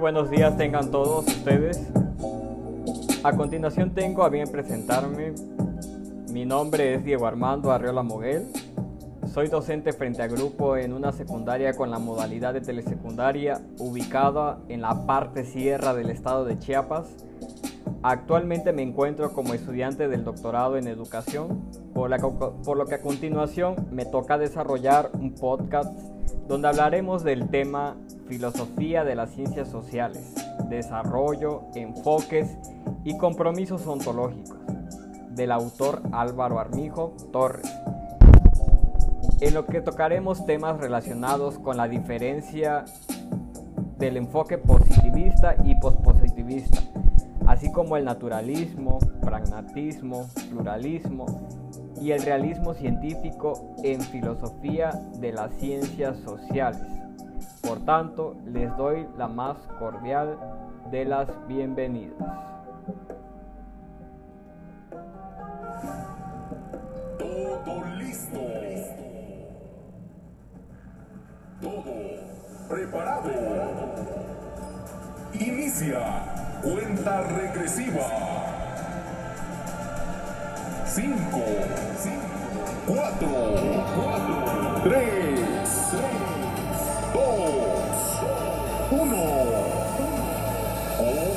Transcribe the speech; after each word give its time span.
buenos 0.00 0.30
días 0.30 0.56
tengan 0.56 0.90
todos 0.90 1.26
ustedes. 1.26 1.86
A 3.22 3.36
continuación 3.36 3.90
tengo 3.90 4.24
a 4.24 4.30
bien 4.30 4.50
presentarme. 4.50 5.34
Mi 6.32 6.46
nombre 6.46 6.94
es 6.94 7.04
Diego 7.04 7.26
Armando 7.26 7.70
Arriola 7.70 8.02
Moguel. 8.02 8.46
Soy 9.26 9.48
docente 9.48 9.92
frente 9.92 10.22
a 10.22 10.26
grupo 10.26 10.78
en 10.78 10.94
una 10.94 11.12
secundaria 11.12 11.74
con 11.74 11.90
la 11.90 11.98
modalidad 11.98 12.54
de 12.54 12.62
telesecundaria 12.62 13.60
ubicada 13.78 14.58
en 14.68 14.80
la 14.80 15.06
parte 15.06 15.44
sierra 15.44 15.92
del 15.92 16.08
estado 16.08 16.46
de 16.46 16.58
Chiapas. 16.58 17.06
Actualmente 18.02 18.72
me 18.72 18.80
encuentro 18.80 19.34
como 19.34 19.52
estudiante 19.52 20.08
del 20.08 20.24
doctorado 20.24 20.78
en 20.78 20.88
educación, 20.88 21.66
por, 21.92 22.08
lo 22.08 22.86
que 22.86 22.94
a 22.94 23.02
continuación 23.02 23.88
me 23.90 24.06
toca 24.06 24.38
desarrollar 24.38 25.10
un 25.12 25.34
podcast 25.34 25.92
donde 26.48 26.68
hablaremos 26.68 27.22
del 27.24 27.50
tema 27.50 27.96
filosofía 28.26 29.04
de 29.04 29.14
las 29.16 29.32
ciencias 29.32 29.68
sociales, 29.68 30.34
desarrollo, 30.70 31.64
enfoques 31.74 32.56
y 33.04 33.18
compromisos 33.18 33.86
ontológicos, 33.86 34.56
del 35.32 35.52
autor 35.52 36.00
Álvaro 36.12 36.58
Armijo 36.58 37.14
Torres, 37.32 37.70
en 39.42 39.52
lo 39.52 39.66
que 39.66 39.82
tocaremos 39.82 40.46
temas 40.46 40.80
relacionados 40.80 41.58
con 41.58 41.76
la 41.76 41.86
diferencia 41.86 42.86
del 43.98 44.16
enfoque 44.16 44.56
positivista 44.56 45.56
y 45.64 45.74
pospositivista, 45.74 46.80
así 47.46 47.70
como 47.72 47.96
el 47.96 48.04
naturalismo, 48.04 48.98
pragmatismo, 49.20 50.28
pluralismo 50.50 51.26
y 52.00 52.12
el 52.12 52.22
realismo 52.22 52.74
científico 52.74 53.74
en 53.82 54.00
filosofía 54.00 54.90
de 55.18 55.32
las 55.32 55.52
ciencias 55.56 56.16
sociales. 56.18 56.82
Por 57.62 57.84
tanto, 57.84 58.36
les 58.46 58.74
doy 58.76 59.06
la 59.18 59.28
más 59.28 59.56
cordial 59.78 60.38
de 60.90 61.04
las 61.04 61.28
bienvenidas. 61.46 62.16
Todo 67.18 67.84
listo. 67.98 68.40
Todo 71.60 71.94
preparado. 72.68 73.30
Inicia 75.34 76.29
cuenta 76.62 77.22
regresiva. 77.22 78.06
5, 80.86 81.40
4, 82.86 83.28
3, 84.84 85.40
2, 87.14 87.22
1. 88.90 89.16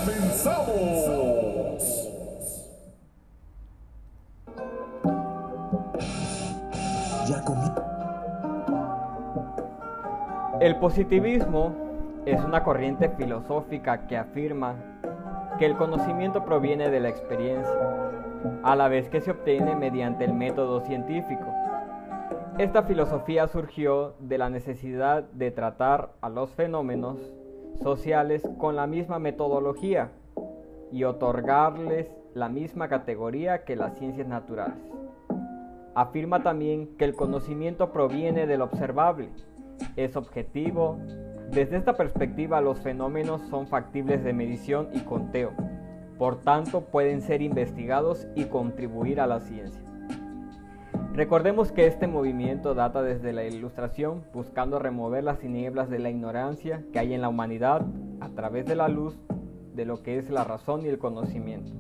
¡Comenzamos! 0.06 1.04
Ya 7.28 7.44
comí. 7.46 7.72
El 10.60 10.76
positivismo 10.78 11.76
es 12.26 12.44
una 12.44 12.64
corriente 12.64 13.10
filosófica 13.10 14.08
que 14.08 14.18
afirma 14.18 14.93
que 15.64 15.68
el 15.68 15.78
conocimiento 15.78 16.44
proviene 16.44 16.90
de 16.90 17.00
la 17.00 17.08
experiencia, 17.08 17.80
a 18.64 18.76
la 18.76 18.90
vez 18.90 19.08
que 19.08 19.22
se 19.22 19.32
obtiene 19.32 19.78
mediante 19.78 20.26
el 20.26 20.34
método 20.34 20.82
científico. 20.82 21.46
Esta 22.58 22.84
filosofía 22.84 23.48
surgió 23.48 24.14
de 24.20 24.38
la 24.38 24.50
necesidad 24.50 25.24
de 25.24 25.52
tratar 25.52 26.10
a 26.20 26.28
los 26.28 26.50
fenómenos 26.50 27.18
sociales 27.82 28.46
con 28.58 28.76
la 28.76 28.88
misma 28.88 29.20
metodología 29.20 30.12
y 30.92 31.06
otorgarles 31.06 32.14
la 32.34 32.50
misma 32.50 32.90
categoría 32.90 33.64
que 33.64 33.78
las 33.78 33.98
ciencias 33.98 34.28
naturales. 34.28 34.84
Afirma 35.96 36.44
también 36.44 36.98
que 36.98 37.06
el 37.06 37.16
conocimiento 37.16 37.94
proviene 37.94 38.48
del 38.48 38.64
observable, 38.64 39.30
es 39.96 40.18
objetivo. 40.18 40.98
Desde 41.54 41.78
esta 41.78 41.94
perspectiva 41.94 42.62
los 42.62 42.80
fenómenos 42.80 43.40
son 43.44 43.68
factibles 43.68 44.24
de 44.24 44.34
medición 44.34 44.90
y 44.92 45.02
conteo, 45.02 45.52
por 46.18 46.42
tanto 46.42 46.82
pueden 46.86 47.22
ser 47.22 47.44
investigados 47.44 48.28
y 48.34 48.46
contribuir 48.46 49.22
a 49.22 49.28
la 49.28 49.40
ciencia. 49.40 49.84
Recordemos 51.14 51.72
que 51.72 51.86
este 51.86 52.08
movimiento 52.08 52.74
data 52.74 53.04
desde 53.04 53.34
la 53.34 53.44
Ilustración 53.44 54.24
buscando 54.34 54.80
remover 54.80 55.24
las 55.24 55.38
tinieblas 55.38 55.92
de 55.92 56.00
la 56.00 56.10
ignorancia 56.10 56.84
que 56.92 56.98
hay 56.98 57.14
en 57.14 57.22
la 57.22 57.30
humanidad 57.30 57.86
a 58.20 58.30
través 58.30 58.66
de 58.66 58.76
la 58.76 58.88
luz 58.88 59.16
de 59.76 59.86
lo 59.86 60.02
que 60.02 60.18
es 60.18 60.32
la 60.32 60.44
razón 60.44 60.84
y 60.84 60.88
el 60.88 60.98
conocimiento. 60.98 61.72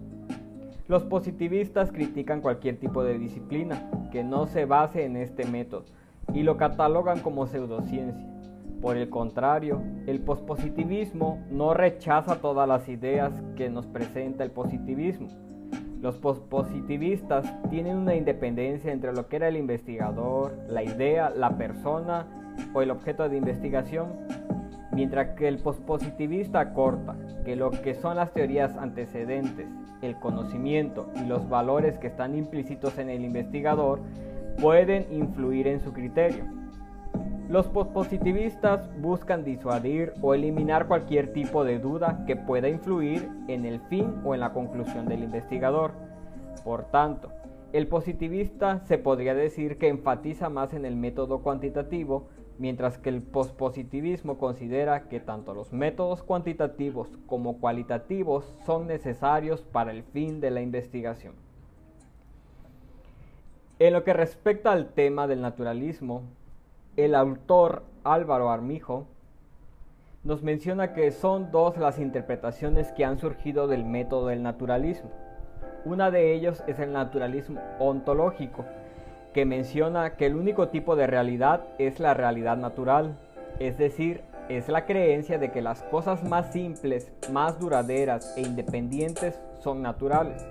Los 0.88 1.04
positivistas 1.04 1.92
critican 1.92 2.42
cualquier 2.42 2.78
tipo 2.78 3.04
de 3.04 3.18
disciplina 3.18 3.90
que 4.12 4.24
no 4.24 4.46
se 4.46 4.66
base 4.66 5.04
en 5.04 5.16
este 5.16 5.46
método 5.46 5.86
y 6.32 6.44
lo 6.44 6.58
catalogan 6.58 7.22
como 7.22 7.48
pseudociencia. 7.48 8.33
Por 8.84 8.98
el 8.98 9.10
contrario, 9.10 9.82
el 10.08 10.20
pospositivismo 10.20 11.42
no 11.50 11.74
rechaza 11.74 12.42
todas 12.42 12.68
las 12.68 12.90
ideas 12.90 13.32
que 13.56 13.70
nos 13.70 13.88
presenta 13.88 14.44
el 14.44 14.52
positivismo. 14.52 15.30
Los 16.02 16.18
pospositivistas 16.18 17.46
tienen 17.70 17.96
una 17.96 18.14
independencia 18.14 18.92
entre 18.92 19.14
lo 19.14 19.30
que 19.30 19.38
era 19.38 19.48
el 19.48 19.56
investigador, 19.56 20.58
la 20.68 20.84
idea, 20.84 21.30
la 21.30 21.58
persona 21.58 22.28
o 22.74 22.82
el 22.82 22.92
objeto 22.92 23.30
de 23.30 23.38
investigación, 23.38 24.18
mientras 24.92 25.30
que 25.38 25.48
el 25.48 25.60
pospositivista 25.60 26.60
acorta 26.60 27.16
que 27.46 27.56
lo 27.56 27.72
que 27.72 27.96
son 27.96 28.18
las 28.18 28.34
teorías 28.34 28.76
antecedentes, 28.76 29.66
el 30.02 30.20
conocimiento 30.20 31.10
y 31.16 31.26
los 31.26 31.48
valores 31.48 31.98
que 32.00 32.08
están 32.08 32.36
implícitos 32.36 32.98
en 32.98 33.10
el 33.10 33.24
investigador 33.24 34.02
pueden 34.60 35.08
influir 35.10 35.68
en 35.68 35.80
su 35.80 35.94
criterio. 35.94 36.63
Los 37.50 37.68
pospositivistas 37.68 38.90
buscan 39.00 39.44
disuadir 39.44 40.14
o 40.22 40.34
eliminar 40.34 40.88
cualquier 40.88 41.34
tipo 41.34 41.66
de 41.66 41.78
duda 41.78 42.24
que 42.26 42.38
pueda 42.38 42.70
influir 42.70 43.30
en 43.48 43.66
el 43.66 43.82
fin 43.82 44.16
o 44.24 44.34
en 44.34 44.40
la 44.40 44.54
conclusión 44.54 45.08
del 45.08 45.24
investigador. 45.24 45.92
Por 46.64 46.86
tanto, 46.86 47.30
el 47.74 47.88
positivista 47.88 48.80
se 48.86 48.98
podría 48.98 49.36
decir 49.36 49.78
que 49.78 49.90
enfatiza 49.90 50.50
más 50.50 50.74
en 50.74 50.86
el 50.86 50.96
método 50.96 51.40
cuantitativo, 51.40 52.30
mientras 52.60 52.98
que 52.98 53.10
el 53.10 53.22
pospositivismo 53.22 54.38
considera 54.38 55.10
que 55.10 55.20
tanto 55.20 55.54
los 55.54 55.74
métodos 55.74 56.24
cuantitativos 56.24 57.10
como 57.26 57.60
cualitativos 57.60 58.46
son 58.66 58.88
necesarios 58.88 59.62
para 59.64 59.92
el 59.92 60.04
fin 60.04 60.40
de 60.40 60.50
la 60.50 60.62
investigación. 60.62 61.34
En 63.80 63.92
lo 63.92 64.06
que 64.06 64.14
respecta 64.14 64.72
al 64.72 64.94
tema 64.94 65.28
del 65.28 65.42
naturalismo, 65.42 66.22
el 66.96 67.16
autor 67.16 67.84
Álvaro 68.04 68.52
Armijo 68.52 69.08
nos 70.24 70.44
menciona 70.44 70.94
que 70.94 71.12
son 71.12 71.52
dos 71.52 71.78
las 71.78 71.98
interpretaciones 71.98 72.92
que 72.92 73.04
han 73.04 73.18
surgido 73.18 73.68
del 73.68 73.84
método 73.84 74.28
del 74.28 74.44
naturalismo. 74.44 75.10
Una 75.86 76.12
de 76.12 76.34
ellos 76.34 76.64
es 76.68 76.80
el 76.80 76.94
naturalismo 76.94 77.60
ontológico, 77.80 78.64
que 79.34 79.46
menciona 79.46 80.12
que 80.12 80.28
el 80.28 80.36
único 80.36 80.70
tipo 80.70 80.96
de 80.96 81.08
realidad 81.08 81.64
es 81.80 82.00
la 82.00 82.14
realidad 82.14 82.58
natural, 82.58 83.18
es 83.60 83.78
decir, 83.78 84.22
es 84.48 84.70
la 84.70 84.86
creencia 84.86 85.40
de 85.40 85.52
que 85.52 85.62
las 85.62 85.82
cosas 85.84 86.24
más 86.24 86.54
simples, 86.54 87.12
más 87.32 87.60
duraderas 87.60 88.38
e 88.38 88.42
independientes 88.42 89.42
son 89.60 89.82
naturales. 89.82 90.46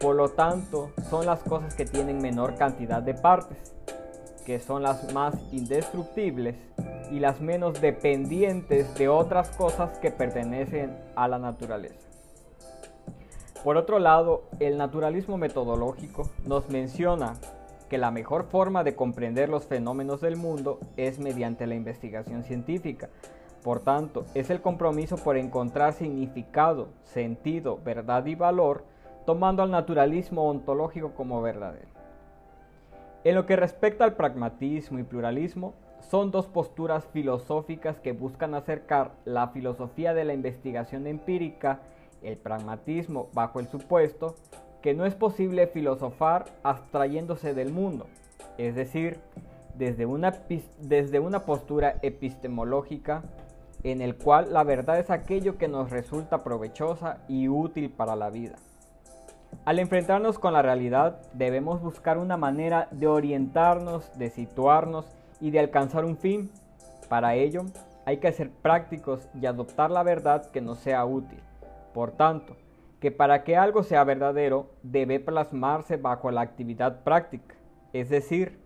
Por 0.00 0.16
lo 0.16 0.30
tanto, 0.30 0.90
son 1.10 1.26
las 1.26 1.42
cosas 1.42 1.74
que 1.74 1.84
tienen 1.84 2.22
menor 2.22 2.56
cantidad 2.56 3.02
de 3.02 3.14
partes, 3.14 3.74
que 4.44 4.60
son 4.60 4.82
las 4.82 5.12
más 5.12 5.34
indestructibles 5.52 6.56
y 7.10 7.20
las 7.20 7.40
menos 7.40 7.80
dependientes 7.80 8.94
de 8.94 9.08
otras 9.08 9.50
cosas 9.50 9.98
que 9.98 10.10
pertenecen 10.10 10.96
a 11.16 11.28
la 11.28 11.38
naturaleza. 11.38 12.04
Por 13.62 13.76
otro 13.78 13.98
lado, 13.98 14.42
el 14.60 14.76
naturalismo 14.76 15.38
metodológico 15.38 16.28
nos 16.44 16.68
menciona 16.68 17.34
que 17.88 17.96
la 17.96 18.10
mejor 18.10 18.44
forma 18.44 18.84
de 18.84 18.94
comprender 18.94 19.48
los 19.48 19.64
fenómenos 19.64 20.20
del 20.20 20.36
mundo 20.36 20.80
es 20.96 21.18
mediante 21.18 21.66
la 21.66 21.74
investigación 21.74 22.42
científica. 22.42 23.08
Por 23.62 23.80
tanto, 23.80 24.26
es 24.34 24.50
el 24.50 24.60
compromiso 24.60 25.16
por 25.16 25.38
encontrar 25.38 25.94
significado, 25.94 26.88
sentido, 27.04 27.78
verdad 27.82 28.26
y 28.26 28.34
valor, 28.34 28.84
tomando 29.24 29.62
al 29.62 29.70
naturalismo 29.70 30.48
ontológico 30.50 31.14
como 31.14 31.40
verdadero. 31.40 31.93
En 33.24 33.34
lo 33.34 33.46
que 33.46 33.56
respecta 33.56 34.04
al 34.04 34.16
pragmatismo 34.16 34.98
y 34.98 35.02
pluralismo, 35.02 35.72
son 36.10 36.30
dos 36.30 36.46
posturas 36.46 37.06
filosóficas 37.06 37.98
que 37.98 38.12
buscan 38.12 38.54
acercar 38.54 39.12
la 39.24 39.48
filosofía 39.48 40.12
de 40.12 40.24
la 40.24 40.34
investigación 40.34 41.06
empírica, 41.06 41.80
el 42.22 42.36
pragmatismo 42.36 43.30
bajo 43.32 43.60
el 43.60 43.68
supuesto 43.68 44.34
que 44.82 44.92
no 44.92 45.06
es 45.06 45.14
posible 45.14 45.66
filosofar 45.66 46.44
abstrayéndose 46.62 47.54
del 47.54 47.72
mundo, 47.72 48.06
es 48.58 48.74
decir, 48.74 49.18
desde 49.74 50.04
una, 50.04 50.32
desde 50.80 51.18
una 51.18 51.40
postura 51.40 51.96
epistemológica 52.02 53.22
en 53.82 54.02
el 54.02 54.16
cual 54.16 54.52
la 54.52 54.64
verdad 54.64 54.98
es 54.98 55.08
aquello 55.08 55.56
que 55.56 55.68
nos 55.68 55.88
resulta 55.88 56.44
provechosa 56.44 57.24
y 57.28 57.48
útil 57.48 57.88
para 57.88 58.16
la 58.16 58.28
vida. 58.28 58.56
Al 59.64 59.78
enfrentarnos 59.78 60.38
con 60.38 60.52
la 60.52 60.60
realidad 60.60 61.22
debemos 61.32 61.80
buscar 61.80 62.18
una 62.18 62.36
manera 62.36 62.86
de 62.90 63.06
orientarnos, 63.06 64.12
de 64.18 64.28
situarnos 64.28 65.06
y 65.40 65.52
de 65.52 65.60
alcanzar 65.60 66.04
un 66.04 66.18
fin. 66.18 66.50
Para 67.08 67.34
ello 67.34 67.62
hay 68.04 68.18
que 68.18 68.30
ser 68.32 68.50
prácticos 68.50 69.26
y 69.40 69.46
adoptar 69.46 69.90
la 69.90 70.02
verdad 70.02 70.50
que 70.50 70.60
nos 70.60 70.80
sea 70.80 71.06
útil. 71.06 71.40
Por 71.94 72.10
tanto, 72.10 72.56
que 73.00 73.10
para 73.10 73.42
que 73.42 73.56
algo 73.56 73.82
sea 73.82 74.04
verdadero 74.04 74.68
debe 74.82 75.18
plasmarse 75.18 75.96
bajo 75.96 76.30
la 76.30 76.42
actividad 76.42 77.02
práctica, 77.02 77.54
es 77.94 78.10
decir, 78.10 78.60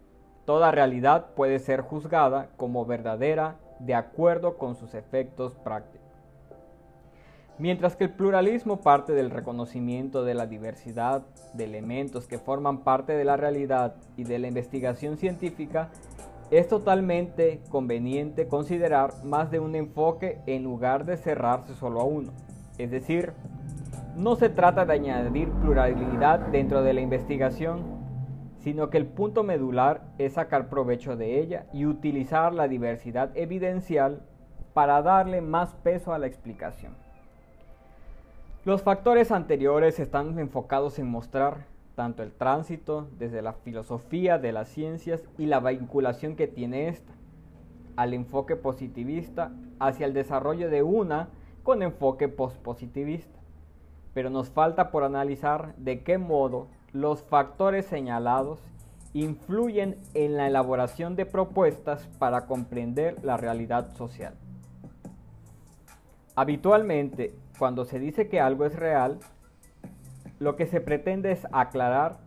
toda 0.46 0.72
realidad 0.72 1.26
puede 1.36 1.60
ser 1.60 1.82
juzgada 1.82 2.48
como 2.56 2.84
verdadera 2.86 3.54
de 3.78 3.94
acuerdo 3.94 4.58
con 4.58 4.74
sus 4.74 4.94
efectos 4.94 5.54
prácticos. 5.62 5.97
Mientras 7.58 7.96
que 7.96 8.04
el 8.04 8.10
pluralismo 8.10 8.82
parte 8.82 9.12
del 9.14 9.30
reconocimiento 9.30 10.22
de 10.22 10.34
la 10.34 10.46
diversidad 10.46 11.22
de 11.54 11.64
elementos 11.64 12.28
que 12.28 12.38
forman 12.38 12.84
parte 12.84 13.14
de 13.14 13.24
la 13.24 13.36
realidad 13.36 13.96
y 14.16 14.22
de 14.22 14.38
la 14.38 14.46
investigación 14.46 15.16
científica, 15.16 15.88
es 16.52 16.68
totalmente 16.68 17.60
conveniente 17.68 18.46
considerar 18.46 19.24
más 19.24 19.50
de 19.50 19.58
un 19.58 19.74
enfoque 19.74 20.38
en 20.46 20.62
lugar 20.62 21.04
de 21.04 21.16
cerrarse 21.16 21.74
solo 21.74 22.00
a 22.00 22.04
uno. 22.04 22.32
Es 22.78 22.92
decir, 22.92 23.32
no 24.16 24.36
se 24.36 24.50
trata 24.50 24.84
de 24.86 24.92
añadir 24.92 25.50
pluralidad 25.50 26.38
dentro 26.52 26.84
de 26.84 26.92
la 26.92 27.00
investigación, 27.00 27.82
sino 28.60 28.88
que 28.88 28.98
el 28.98 29.06
punto 29.06 29.42
medular 29.42 30.02
es 30.18 30.34
sacar 30.34 30.68
provecho 30.68 31.16
de 31.16 31.40
ella 31.40 31.66
y 31.72 31.86
utilizar 31.86 32.54
la 32.54 32.68
diversidad 32.68 33.36
evidencial 33.36 34.22
para 34.74 35.02
darle 35.02 35.40
más 35.40 35.74
peso 35.74 36.12
a 36.12 36.18
la 36.18 36.28
explicación. 36.28 37.07
Los 38.64 38.82
factores 38.82 39.30
anteriores 39.30 40.00
están 40.00 40.36
enfocados 40.38 40.98
en 40.98 41.06
mostrar 41.06 41.66
tanto 41.94 42.22
el 42.22 42.32
tránsito 42.32 43.08
desde 43.16 43.40
la 43.40 43.52
filosofía 43.52 44.38
de 44.38 44.52
las 44.52 44.68
ciencias 44.68 45.22
y 45.38 45.46
la 45.46 45.60
vinculación 45.60 46.34
que 46.34 46.48
tiene 46.48 46.88
esta, 46.88 47.12
al 47.96 48.14
enfoque 48.14 48.56
positivista 48.56 49.52
hacia 49.78 50.06
el 50.06 50.12
desarrollo 50.12 50.70
de 50.70 50.82
una 50.82 51.28
con 51.62 51.82
enfoque 51.82 52.28
postpositivista. 52.28 53.38
Pero 54.12 54.28
nos 54.28 54.50
falta 54.50 54.90
por 54.90 55.04
analizar 55.04 55.74
de 55.76 56.02
qué 56.02 56.18
modo 56.18 56.66
los 56.92 57.22
factores 57.22 57.86
señalados 57.86 58.60
influyen 59.12 59.98
en 60.14 60.36
la 60.36 60.48
elaboración 60.48 61.14
de 61.14 61.26
propuestas 61.26 62.08
para 62.18 62.46
comprender 62.46 63.16
la 63.22 63.36
realidad 63.36 63.94
social. 63.94 64.34
Habitualmente, 66.38 67.34
cuando 67.58 67.84
se 67.84 67.98
dice 67.98 68.28
que 68.28 68.38
algo 68.38 68.64
es 68.64 68.76
real, 68.76 69.18
lo 70.38 70.54
que 70.54 70.66
se 70.66 70.80
pretende 70.80 71.32
es 71.32 71.44
aclarar 71.50 72.18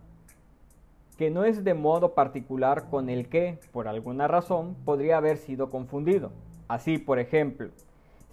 que 1.16 1.30
no 1.30 1.44
es 1.44 1.64
de 1.64 1.72
modo 1.72 2.12
particular 2.12 2.90
con 2.90 3.08
el 3.08 3.30
que, 3.30 3.58
por 3.72 3.88
alguna 3.88 4.28
razón, 4.28 4.76
podría 4.84 5.16
haber 5.16 5.38
sido 5.38 5.70
confundido. 5.70 6.30
Así, 6.68 6.98
por 6.98 7.18
ejemplo, 7.18 7.70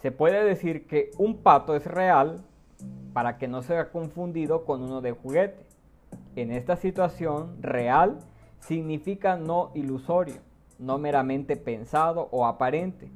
se 0.02 0.12
puede 0.12 0.44
decir 0.44 0.86
que 0.86 1.12
un 1.18 1.38
pato 1.38 1.74
es 1.78 1.86
real 1.86 2.42
para 3.14 3.38
que 3.38 3.48
no 3.48 3.62
sea 3.62 3.90
confundido 3.90 4.66
con 4.66 4.84
uno 4.84 5.00
de 5.00 5.14
juguete. 5.14 5.66
En 6.36 6.52
esta 6.52 6.76
situación, 6.76 7.56
real 7.62 8.20
significa 8.60 9.38
no 9.38 9.72
ilusorio, 9.76 10.42
no 10.78 10.98
meramente 10.98 11.56
pensado 11.56 12.28
o 12.32 12.46
aparente. 12.46 13.10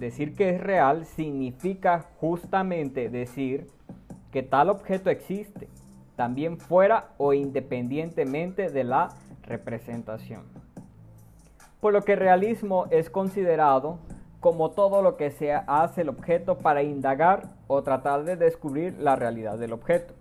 Decir 0.00 0.34
que 0.34 0.48
es 0.48 0.60
real 0.62 1.04
significa 1.04 2.06
justamente 2.20 3.10
decir 3.10 3.66
que 4.32 4.42
tal 4.42 4.70
objeto 4.70 5.10
existe, 5.10 5.68
también 6.16 6.56
fuera 6.56 7.10
o 7.18 7.34
independientemente 7.34 8.70
de 8.70 8.82
la 8.82 9.10
representación. 9.42 10.44
Por 11.82 11.92
lo 11.92 12.00
que 12.00 12.16
realismo 12.16 12.86
es 12.90 13.10
considerado 13.10 13.98
como 14.40 14.70
todo 14.70 15.02
lo 15.02 15.18
que 15.18 15.30
se 15.30 15.52
hace 15.52 16.00
el 16.00 16.08
objeto 16.08 16.56
para 16.56 16.82
indagar 16.82 17.50
o 17.66 17.82
tratar 17.82 18.24
de 18.24 18.36
descubrir 18.36 18.98
la 18.98 19.16
realidad 19.16 19.58
del 19.58 19.74
objeto. 19.74 20.14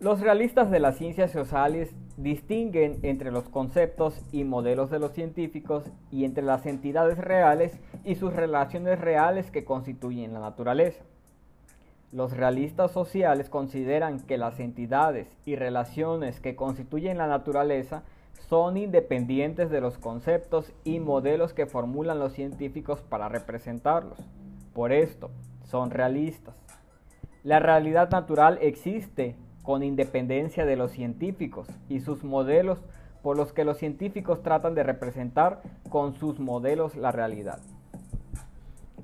Los 0.00 0.20
realistas 0.20 0.68
de 0.68 0.80
las 0.80 0.96
ciencias 0.96 1.30
sociales 1.30 1.94
distinguen 2.16 2.98
entre 3.02 3.30
los 3.30 3.48
conceptos 3.48 4.20
y 4.32 4.44
modelos 4.44 4.90
de 4.90 4.98
los 4.98 5.12
científicos 5.12 5.84
y 6.10 6.24
entre 6.24 6.44
las 6.44 6.66
entidades 6.66 7.18
reales 7.18 7.78
y 8.04 8.16
sus 8.16 8.32
relaciones 8.32 9.00
reales 9.00 9.50
que 9.50 9.64
constituyen 9.64 10.32
la 10.32 10.40
naturaleza. 10.40 11.02
Los 12.12 12.36
realistas 12.36 12.92
sociales 12.92 13.48
consideran 13.48 14.20
que 14.20 14.36
las 14.36 14.60
entidades 14.60 15.28
y 15.46 15.56
relaciones 15.56 16.40
que 16.40 16.56
constituyen 16.56 17.16
la 17.16 17.26
naturaleza 17.26 18.02
son 18.48 18.76
independientes 18.76 19.70
de 19.70 19.80
los 19.80 19.96
conceptos 19.96 20.72
y 20.84 21.00
modelos 21.00 21.54
que 21.54 21.64
formulan 21.64 22.18
los 22.18 22.34
científicos 22.34 23.00
para 23.00 23.30
representarlos. 23.30 24.18
Por 24.74 24.92
esto, 24.92 25.30
son 25.64 25.90
realistas. 25.90 26.54
La 27.44 27.60
realidad 27.60 28.10
natural 28.10 28.58
existe 28.60 29.36
con 29.62 29.82
independencia 29.82 30.66
de 30.66 30.76
los 30.76 30.92
científicos 30.92 31.68
y 31.88 32.00
sus 32.00 32.24
modelos 32.24 32.78
por 33.22 33.36
los 33.36 33.52
que 33.52 33.64
los 33.64 33.78
científicos 33.78 34.42
tratan 34.42 34.74
de 34.74 34.82
representar 34.82 35.62
con 35.88 36.14
sus 36.14 36.40
modelos 36.40 36.96
la 36.96 37.12
realidad. 37.12 37.60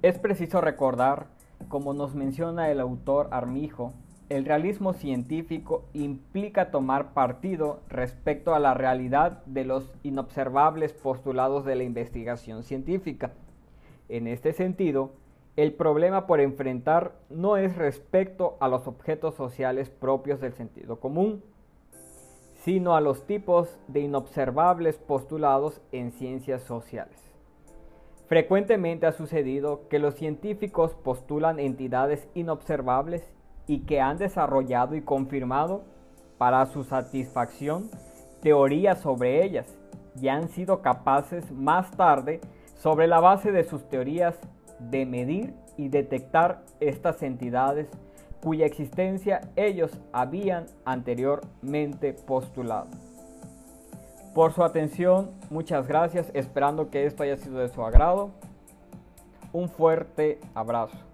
Es 0.02 0.18
preciso 0.18 0.60
recordar, 0.60 1.26
como 1.68 1.94
nos 1.94 2.14
menciona 2.14 2.70
el 2.70 2.80
autor 2.80 3.28
Armijo, 3.30 3.92
el 4.28 4.44
realismo 4.44 4.92
científico 4.92 5.84
implica 5.94 6.70
tomar 6.70 7.14
partido 7.14 7.80
respecto 7.88 8.54
a 8.54 8.58
la 8.58 8.74
realidad 8.74 9.42
de 9.46 9.64
los 9.64 9.96
inobservables 10.02 10.92
postulados 10.92 11.64
de 11.64 11.76
la 11.76 11.84
investigación 11.84 12.62
científica. 12.62 13.32
En 14.10 14.26
este 14.26 14.52
sentido, 14.52 15.12
el 15.58 15.72
problema 15.72 16.28
por 16.28 16.38
enfrentar 16.38 17.14
no 17.30 17.56
es 17.56 17.74
respecto 17.74 18.56
a 18.60 18.68
los 18.68 18.86
objetos 18.86 19.34
sociales 19.34 19.90
propios 19.90 20.40
del 20.40 20.52
sentido 20.52 21.00
común, 21.00 21.42
sino 22.54 22.94
a 22.94 23.00
los 23.00 23.26
tipos 23.26 23.76
de 23.88 23.98
inobservables 23.98 24.98
postulados 24.98 25.80
en 25.90 26.12
ciencias 26.12 26.62
sociales. 26.62 27.20
Frecuentemente 28.28 29.06
ha 29.06 29.12
sucedido 29.12 29.88
que 29.88 29.98
los 29.98 30.14
científicos 30.14 30.94
postulan 30.94 31.58
entidades 31.58 32.28
inobservables 32.34 33.28
y 33.66 33.80
que 33.80 34.00
han 34.00 34.16
desarrollado 34.16 34.94
y 34.94 35.02
confirmado 35.02 35.82
para 36.38 36.64
su 36.66 36.84
satisfacción 36.84 37.90
teorías 38.42 39.00
sobre 39.00 39.44
ellas 39.44 39.76
y 40.20 40.28
han 40.28 40.50
sido 40.50 40.82
capaces 40.82 41.50
más 41.50 41.90
tarde, 41.96 42.40
sobre 42.76 43.08
la 43.08 43.18
base 43.18 43.50
de 43.50 43.64
sus 43.64 43.88
teorías, 43.88 44.38
de 44.78 45.06
medir 45.06 45.54
y 45.76 45.88
detectar 45.88 46.62
estas 46.80 47.22
entidades 47.22 47.88
cuya 48.42 48.66
existencia 48.66 49.40
ellos 49.56 49.98
habían 50.12 50.66
anteriormente 50.84 52.12
postulado. 52.12 52.88
Por 54.34 54.52
su 54.52 54.62
atención, 54.62 55.30
muchas 55.50 55.88
gracias, 55.88 56.30
esperando 56.34 56.90
que 56.90 57.06
esto 57.06 57.22
haya 57.22 57.36
sido 57.36 57.58
de 57.58 57.68
su 57.68 57.82
agrado. 57.82 58.30
Un 59.52 59.68
fuerte 59.68 60.38
abrazo. 60.54 61.07